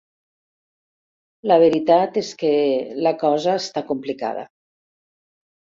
[1.51, 2.51] La veritat és que
[3.09, 4.49] la cosa està complicada.